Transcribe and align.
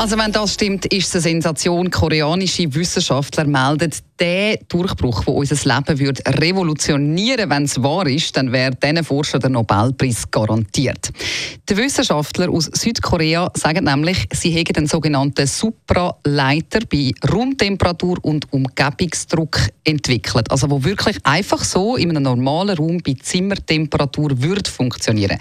also 0.00 0.16
wenn 0.16 0.32
das 0.32 0.54
stimmt, 0.54 0.86
ist 0.86 1.14
es 1.14 1.26
eine 1.26 1.42
Sensation. 1.42 1.90
Koreanische 1.90 2.74
Wissenschaftler 2.74 3.44
melden, 3.44 3.92
der 4.18 4.58
Durchbruch, 4.68 5.24
der 5.24 5.34
unser 5.34 5.74
Leben 5.74 5.98
wird 5.98 6.26
revolutionieren 6.40 7.50
wenn 7.50 7.64
es 7.64 7.82
wahr 7.82 8.06
ist, 8.06 8.36
dann 8.36 8.52
wäre 8.52 8.74
diesen 8.74 9.04
Forschern 9.04 9.40
der 9.40 9.50
Nobelpreis 9.50 10.30
garantiert. 10.30 11.10
Die 11.68 11.76
Wissenschaftler 11.76 12.50
aus 12.50 12.70
Südkorea 12.72 13.50
sagen 13.54 13.84
nämlich, 13.84 14.26
sie 14.32 14.50
hätten 14.50 14.76
einen 14.76 14.86
sogenannten 14.86 15.46
Supraleiter 15.46 16.80
bei 16.90 17.12
Raumtemperatur 17.30 18.18
und 18.22 18.52
Umgebungsdruck 18.52 19.58
entwickelt. 19.84 20.50
Also 20.50 20.70
wo 20.70 20.82
wirklich 20.82 21.18
einfach 21.24 21.64
so 21.64 21.96
in 21.96 22.10
einem 22.10 22.22
normalen 22.22 22.76
Raum 22.76 22.98
bei 22.98 23.16
Zimmertemperatur 23.20 24.42
würde 24.42 24.70
funktionieren. 24.70 25.38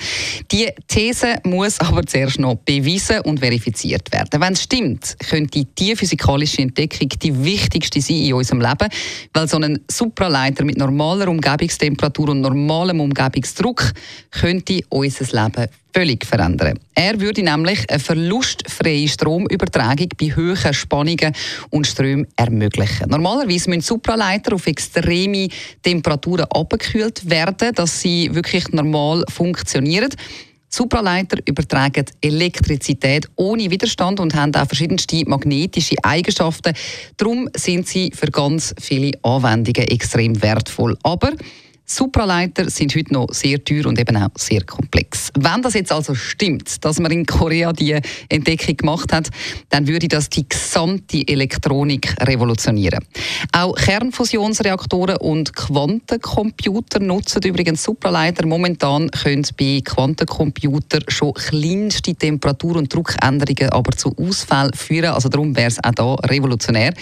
Die 0.52 0.70
These 0.88 1.36
muss 1.44 1.80
aber 1.80 2.06
zuerst 2.06 2.40
noch 2.40 2.56
bewiesen 2.56 3.22
und 3.22 3.40
verifiziert 3.40 4.12
werden. 4.12 4.40
Wenn 4.50 4.56
es 4.56 4.64
stimmt, 4.64 5.16
könnte 5.30 5.64
die 5.78 5.96
physikalische 5.96 6.64
Entdeckung 6.64 7.08
die 7.08 7.44
wichtigste 7.44 8.02
sein 8.02 8.16
in 8.16 8.34
unserem 8.34 8.62
Leben, 8.62 8.90
weil 9.32 9.48
so 9.48 9.58
ein 9.58 9.80
Supraleiter 9.88 10.66
mit 10.66 10.76
normaler 10.76 11.28
Umgebungstemperatur 11.28 12.30
und 12.30 12.42
normalem 12.42 13.00
Umgebungsdruck 13.00 13.94
könnte 14.32 14.82
unser 14.90 15.26
Leben 15.26 15.68
völlig 15.94 16.26
verändern. 16.26 16.80
Er 16.96 17.20
würde 17.20 17.44
nämlich 17.44 17.88
eine 17.92 18.00
verlustfreie 18.00 19.08
Stromübertragung 19.08 20.10
bei 20.20 20.36
hohen 20.36 20.74
Spannungen 20.74 21.36
und 21.70 21.86
Strömen 21.86 22.26
ermöglichen. 22.36 23.08
Normalerweise 23.08 23.70
müssen 23.70 23.82
Supraleiter 23.82 24.56
auf 24.56 24.66
extreme 24.66 25.50
Temperaturen 25.84 26.46
abgekühlt 26.46 27.30
werden, 27.30 27.76
dass 27.76 28.02
sie 28.02 28.34
wirklich 28.34 28.68
normal 28.70 29.24
funktionieren. 29.30 30.10
Supraleiter 30.70 31.38
übertragen 31.46 32.06
Elektrizität 32.22 33.28
ohne 33.36 33.70
Widerstand 33.72 34.20
und 34.20 34.36
haben 34.36 34.54
auch 34.56 34.68
verschiedenste 34.68 35.24
magnetische 35.26 35.96
Eigenschaften. 36.04 36.74
Darum 37.18 37.50
sind 37.56 37.88
sie 37.88 38.12
für 38.14 38.28
ganz 38.28 38.74
viele 38.80 39.12
Anwendungen 39.24 39.88
extrem 39.88 40.42
wertvoll. 40.42 40.98
Aber 41.04 41.32
Supraleiter 41.92 42.70
sind 42.70 42.96
heute 42.96 43.14
noch 43.14 43.30
sehr 43.32 43.64
teuer 43.64 43.88
und 43.88 44.00
eben 44.00 44.16
auch 44.16 44.30
sehr 44.36 44.64
komplex. 44.64 45.32
Wenn 45.36 45.64
das 45.64 45.74
jetzt 45.74 45.92
also 45.92 46.14
stimmt, 46.14 46.86
dass 46.86 47.00
man 47.00 47.12
in 47.12 47.26
Korea 47.26 47.74
die 47.74 48.00
Entdeckung 48.30 48.78
gemacht 48.78 49.12
hat, 49.12 49.30
dann 49.70 49.88
würde 49.88 50.08
das 50.08 50.30
die 50.30 50.48
gesamte 50.48 51.28
Elektronik 51.28 52.16
revolutionieren. 52.22 53.04
Auch 53.54 53.74
Kernfusionsreaktoren 53.74 55.18
und 55.18 55.56
Quantencomputer 55.56 57.00
nutzen 57.00 57.42
übrigens 57.42 57.84
Supraleiter. 57.84 58.46
Momentan 58.46 59.10
können 59.10 59.48
bei 59.58 59.82
Quantencomputern 59.84 61.06
schon 61.08 61.34
kleinste 61.34 62.14
Temperatur- 62.14 62.78
und 62.78 62.94
Druckänderungen 62.94 63.72
aber 63.72 63.98
zu 63.98 64.16
Ausfällen 64.16 64.74
führen. 64.76 65.10
Also 65.14 65.28
darum 65.28 65.56
wäre 65.56 65.70
es 65.70 65.84
auch 65.84 65.92
da 65.96 66.14
revolutionär. 66.28 66.94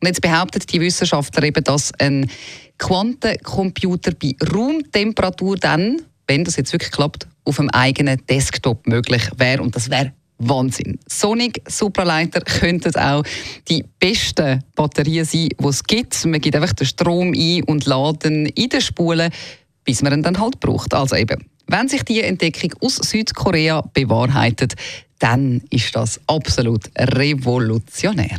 Und 0.00 0.08
jetzt 0.08 0.22
behauptet 0.22 0.72
die 0.72 0.80
Wissenschaftler 0.80 1.42
eben, 1.42 1.62
dass 1.62 1.92
ein 1.98 2.30
Quantencomputer 2.80 4.12
bei 4.12 4.34
Raumtemperatur 4.52 5.56
dann, 5.56 6.02
wenn 6.26 6.44
das 6.44 6.56
jetzt 6.56 6.72
wirklich 6.72 6.90
klappt, 6.90 7.28
auf 7.44 7.60
einem 7.60 7.68
eigenen 7.70 8.20
Desktop 8.26 8.86
möglich 8.86 9.22
wäre. 9.36 9.62
Und 9.62 9.76
das 9.76 9.90
wäre 9.90 10.12
Wahnsinn. 10.38 10.98
Sonic 11.06 11.62
Supraleiter 11.68 12.40
könnten 12.60 12.96
auch 12.96 13.22
die 13.68 13.84
besten 13.98 14.64
Batterien 14.74 15.24
sein, 15.24 15.50
die 15.50 15.66
es 15.66 15.84
gibt. 15.84 16.24
Man 16.24 16.40
gibt 16.40 16.56
einfach 16.56 16.72
den 16.72 16.86
Strom 16.86 17.34
ein 17.36 17.62
und 17.64 17.86
laden 17.86 18.46
in 18.46 18.68
den 18.68 18.80
Spulen, 18.80 19.30
bis 19.84 20.02
man 20.02 20.14
ihn 20.14 20.22
dann 20.22 20.40
halt 20.40 20.58
braucht. 20.58 20.94
Also 20.94 21.16
eben, 21.16 21.44
wenn 21.66 21.88
sich 21.88 22.02
die 22.04 22.22
Entdeckung 22.22 22.72
aus 22.80 22.96
Südkorea 22.96 23.82
bewahrheitet, 23.92 24.74
dann 25.18 25.62
ist 25.70 25.94
das 25.94 26.18
absolut 26.26 26.90
revolutionär. 26.96 28.38